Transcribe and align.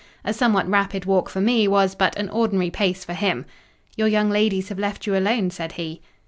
A 0.25 0.33
somewhat 0.33 0.67
rapid 0.67 1.05
walk 1.05 1.29
for 1.29 1.41
me 1.41 1.67
was 1.67 1.93
but 1.93 2.17
an 2.17 2.27
ordinary 2.29 2.71
pace 2.71 3.05
for 3.05 3.13
him. 3.13 3.45
"Your 3.95 4.07
young 4.07 4.31
ladies 4.31 4.69
have 4.69 4.79
left 4.79 5.05
you 5.05 5.15
alone," 5.15 5.51
said 5.51 5.73
he. 5.73 6.01